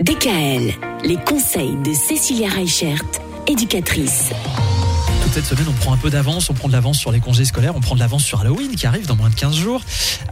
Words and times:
DKL, 0.00 0.74
les 1.02 1.16
conseils 1.16 1.76
de 1.84 1.92
Cécilia 1.92 2.48
Reichert, 2.48 3.02
éducatrice. 3.48 4.30
Toute 5.24 5.32
cette 5.32 5.44
semaine, 5.44 5.66
on 5.68 5.72
prend 5.72 5.92
un 5.92 5.96
peu 5.96 6.08
d'avance, 6.08 6.48
on 6.50 6.54
prend 6.54 6.68
de 6.68 6.72
l'avance 6.72 6.98
sur 6.98 7.10
les 7.10 7.18
congés 7.18 7.44
scolaires, 7.44 7.74
on 7.74 7.80
prend 7.80 7.96
de 7.96 8.00
l'avance 8.00 8.22
sur 8.22 8.40
Halloween 8.40 8.76
qui 8.76 8.86
arrive 8.86 9.08
dans 9.08 9.16
moins 9.16 9.28
de 9.28 9.34
15 9.34 9.56
jours. 9.56 9.82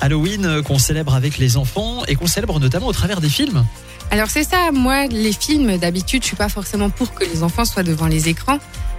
Halloween 0.01 0.47
euh, 0.47 0.63
qu'on 0.63 0.79
célèbre 0.79 1.17
avec 1.17 1.39
les 1.39 1.57
enfants 1.57 2.05
et 2.07 2.15
qu'on 2.15 2.29
célèbre 2.29 2.61
notamment 2.61 2.87
au 2.87 2.93
travers 2.93 3.21
des 3.21 3.29
films. 3.29 3.65
Alors 4.13 4.31
c'est 4.31 4.45
ça, 4.45 4.71
moi 4.73 5.07
les 5.09 5.33
films 5.33 5.79
d'habitude 5.79 6.23
je 6.23 6.29
suis 6.29 6.37
pas 6.37 6.48
forcément 6.48 6.89
pour 6.89 7.12
que 7.12 7.25
les 7.25 7.43
enfants 7.43 7.64
soient 7.64 7.83
devant 7.83 8.07
les 8.07 8.29
écrans, 8.29 8.59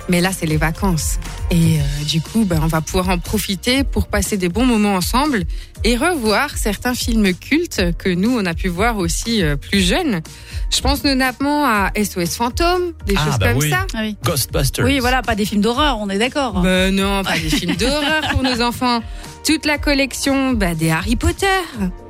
mais 0.09 0.21
là 0.21 0.31
c'est 0.31 0.45
les 0.45 0.57
vacances. 0.57 1.17
Et 1.51 1.79
euh, 1.79 2.03
du 2.05 2.21
coup 2.21 2.45
ben, 2.45 2.59
on 2.63 2.67
va 2.67 2.81
pouvoir 2.81 3.09
en 3.09 3.17
profiter 3.19 3.83
pour 3.83 4.07
passer 4.07 4.37
des 4.37 4.49
bons 4.49 4.65
moments 4.65 4.95
ensemble 4.95 5.43
et 5.83 5.95
revoir 5.95 6.57
certains 6.57 6.93
films 6.95 7.33
cultes 7.33 7.81
que 7.97 8.09
nous 8.09 8.37
on 8.37 8.45
a 8.45 8.53
pu 8.53 8.67
voir 8.67 8.97
aussi 8.97 9.41
euh, 9.43 9.55
plus 9.55 9.81
jeunes. 9.81 10.21
Je 10.69 10.81
pense 10.81 11.03
notamment 11.03 11.65
à 11.65 11.91
SOS 11.95 12.35
Fantôme, 12.35 12.93
des 13.05 13.15
Ah, 13.17 13.25
choses 13.25 13.39
bah 13.39 13.49
comme 13.53 13.57
oui. 13.61 13.69
ça. 13.69 13.85
Ah 13.93 13.99
oui. 14.01 14.15
Ghostbusters. 14.23 14.83
Oui, 14.85 14.99
voilà, 14.99 15.21
pas 15.21 15.35
des 15.35 15.45
films 15.45 15.61
d'horreur, 15.61 15.97
on 16.01 16.09
est 16.09 16.17
d'accord. 16.17 16.61
Ben 16.61 16.93
non, 16.93 17.23
pas 17.23 17.37
des 17.39 17.49
films 17.49 17.75
d'horreur 17.75 18.21
pour 18.31 18.43
nos 18.43 18.61
enfants. 18.61 19.01
Toute 19.45 19.65
la 19.65 19.77
collection 19.77 20.53
bah, 20.53 20.75
des 20.75 20.89
Harry 20.89 21.15
Potter, 21.15 21.45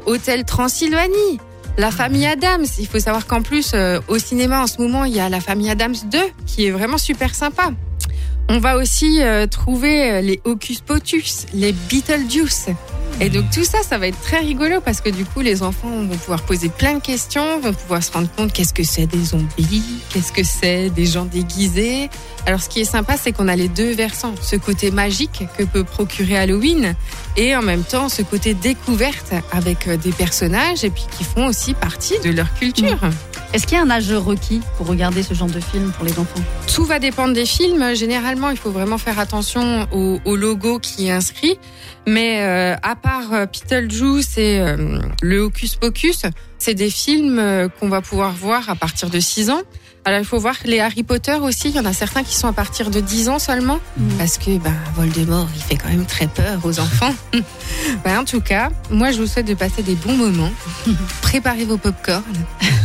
Hôtel 0.08 0.44
Transylvanie, 0.44 1.40
La 1.78 1.92
Famille 1.92 2.26
Adams. 2.26 2.66
Il 2.80 2.88
faut 2.88 3.00
savoir 3.00 3.28
qu'en 3.28 3.44
plus, 3.44 3.72
euh, 3.74 4.00
au 4.08 4.18
cinéma 4.18 4.64
en 4.64 4.68
ce 4.68 4.82
moment, 4.82 5.06
il 5.06 5.14
y 5.14 5.20
a 5.20 5.30
La 5.30 5.40
Famille 5.40 5.70
Adams 5.70 5.96
2 6.12 6.20
qui 6.48 6.66
est 6.66 6.72
vraiment 6.72 6.98
super 6.98 7.36
sympa. 7.36 7.70
On 8.50 8.60
va 8.60 8.78
aussi 8.78 9.22
euh, 9.22 9.46
trouver 9.46 10.12
euh, 10.12 10.22
les 10.22 10.42
Hocus 10.44 10.82
Pocus, 10.82 11.46
les 11.54 11.74
Beetlejuice. 11.74 12.70
Et 13.20 13.30
donc 13.30 13.50
tout 13.52 13.64
ça, 13.64 13.80
ça 13.84 13.98
va 13.98 14.08
être 14.08 14.20
très 14.22 14.40
rigolo 14.40 14.80
parce 14.80 15.02
que 15.02 15.10
du 15.10 15.26
coup, 15.26 15.42
les 15.42 15.64
enfants 15.64 15.90
vont 15.90 16.18
pouvoir 16.18 16.44
poser 16.44 16.70
plein 16.70 16.96
de 16.96 17.00
questions, 17.00 17.60
vont 17.60 17.74
pouvoir 17.74 18.04
se 18.04 18.12
rendre 18.12 18.30
compte 18.38 18.54
qu'est-ce 18.54 18.74
que 18.74 18.84
c'est 18.84 19.08
des 19.08 19.24
zombies, 19.24 19.84
qu'est-ce 20.10 20.32
que 20.32 20.44
c'est 20.44 20.90
des 20.90 21.06
gens 21.06 21.26
déguisés. 21.26 22.10
Alors 22.46 22.62
ce 22.62 22.70
qui 22.70 22.80
est 22.80 22.86
sympa, 22.86 23.18
c'est 23.18 23.34
qu'on 23.34 23.48
a 23.48 23.56
les 23.56 23.68
deux 23.68 23.92
versants, 23.94 24.36
ce 24.42 24.56
côté 24.56 24.92
magique 24.92 25.44
que 25.58 25.64
peut 25.64 25.84
procurer 25.84 26.38
Halloween 26.38 26.96
et 27.38 27.56
en 27.56 27.62
même 27.62 27.84
temps 27.84 28.10
ce 28.10 28.22
côté 28.24 28.54
découverte 28.54 29.34
avec 29.52 29.88
euh, 29.88 29.96
des 29.96 30.12
personnages 30.12 30.84
et 30.84 30.90
puis 30.90 31.06
qui 31.18 31.24
font 31.24 31.46
aussi 31.46 31.74
partie 31.74 32.20
de 32.20 32.32
leur 32.32 32.54
culture. 32.56 33.00
Est-ce 33.54 33.66
qu'il 33.66 33.78
y 33.78 33.80
a 33.80 33.84
un 33.84 33.90
âge 33.90 34.12
requis 34.12 34.62
pour 34.76 34.88
regarder 34.88 35.24
ce 35.24 35.34
genre 35.34 35.48
de 35.48 35.62
film 35.62 35.92
pour 35.94 36.06
les 36.06 36.12
enfants? 36.20 36.42
Tout 36.74 36.84
va 36.84 37.00
dépendre 37.00 37.34
des 37.34 37.46
films. 37.46 37.96
Généralement, 37.96 38.50
il 38.50 38.58
faut 38.58 38.72
vraiment 38.72 38.98
faire 38.98 39.20
attention 39.20 39.88
au, 39.94 40.20
au 40.26 40.36
logo 40.36 40.80
qui 40.80 41.08
est 41.08 41.12
inscrit. 41.12 41.58
Mais 42.08 42.42
euh, 42.42 42.76
à 42.84 42.96
part 42.96 43.34
euh, 43.34 43.46
Beetlejuice 43.46 44.38
et 44.38 44.60
euh, 44.60 45.00
le 45.22 45.40
Hocus 45.42 45.76
Pocus, 45.76 46.24
c'est 46.58 46.74
des 46.74 46.90
films 46.90 47.70
qu'on 47.80 47.90
va 47.90 48.02
pouvoir 48.02 48.32
voir 48.32 48.70
à 48.70 48.76
partir 48.76 49.10
de 49.10 49.20
6 49.20 49.50
ans. 49.50 49.62
Alors 50.08 50.22
il 50.22 50.26
faut 50.26 50.40
voir 50.40 50.56
les 50.64 50.80
Harry 50.80 51.04
Potter 51.04 51.34
aussi, 51.34 51.68
il 51.68 51.76
y 51.76 51.80
en 51.82 51.86
a 51.86 51.92
certains 51.92 52.24
qui 52.24 52.34
sont 52.34 52.48
à 52.48 52.54
partir 52.54 52.92
de 52.92 53.02
10 53.02 53.28
ans 53.28 53.40
seulement, 53.40 53.78
parce 54.18 54.38
que 54.38 54.58
ben, 54.58 54.74
Voldemort, 54.96 55.50
il 55.54 55.62
fait 55.62 55.76
quand 55.76 55.90
même 55.90 56.06
très 56.06 56.28
peur 56.28 56.62
aux 56.64 56.80
enfants. 56.80 57.14
Ben, 58.06 58.20
en 58.20 58.24
tout 58.24 58.40
cas, 58.40 58.70
moi 58.90 59.12
je 59.12 59.20
vous 59.20 59.28
souhaite 59.28 59.48
de 59.48 59.54
passer 59.54 59.84
des 59.84 59.96
bons 59.96 60.16
moments. 60.16 60.52
Préparez 61.22 61.66
vos 61.66 61.76
pop-corn 61.76 62.24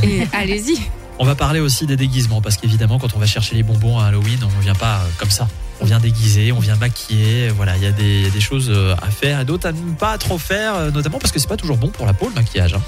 et 0.03 0.23
allez-y. 0.33 0.81
On 1.23 1.25
va 1.25 1.37
parler 1.37 1.61
aussi 1.61 1.87
des 1.87 1.95
déguisements 1.97 2.41
parce 2.43 2.57
qu'évidemment, 2.57 2.99
quand 2.99 3.15
on 3.15 3.21
va 3.21 3.27
chercher 3.27 3.55
les 3.55 3.63
bonbons 3.63 3.97
à 4.01 4.07
Halloween, 4.07 4.41
on 4.43 4.57
ne 4.59 4.61
vient 4.61 4.75
pas 4.75 4.97
euh, 4.97 5.09
comme 5.19 5.31
ça. 5.31 5.47
On 5.81 5.85
vient 5.85 6.01
déguisé, 6.01 6.51
on 6.51 6.59
vient 6.59 6.75
maquillé. 6.75 7.49
Voilà, 7.51 7.77
il 7.77 7.83
y 7.85 7.87
a 7.87 7.93
des, 7.93 8.03
il 8.19 8.23
y 8.25 8.27
a 8.27 8.31
des 8.31 8.41
choses 8.41 8.71
euh, 8.71 8.97
à 9.01 9.09
faire 9.09 9.39
et 9.39 9.45
d'autres 9.45 9.69
à 9.69 9.73
ne 9.73 9.93
pas 9.95 10.19
trop 10.19 10.37
faire, 10.37 10.75
euh, 10.75 10.91
notamment 10.91 11.21
parce 11.21 11.31
que 11.33 11.39
c'est 11.39 11.47
pas 11.49 11.57
toujours 11.57 11.77
bon 11.77 11.91
pour 11.91 12.07
la 12.07 12.13
peau 12.13 12.27
le 12.29 12.35
maquillage. 12.35 12.75
hein. 12.75 12.81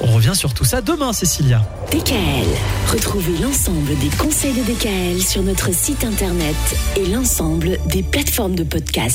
On 0.00 0.06
revient 0.12 0.32
sur 0.34 0.52
tout 0.52 0.64
ça 0.64 0.80
demain, 0.80 1.12
Cécilia. 1.12 1.64
DKL, 1.92 2.48
retrouvez 2.92 3.38
l'ensemble 3.38 3.96
des 4.00 4.08
conseils 4.18 4.52
de 4.54 4.62
DKL 4.64 5.22
sur 5.22 5.44
notre 5.44 5.72
site 5.72 6.02
internet 6.02 6.56
et 6.96 7.06
l'ensemble 7.06 7.78
des 7.86 8.02
plateformes 8.02 8.56
de 8.56 8.64
podcast. 8.64 9.14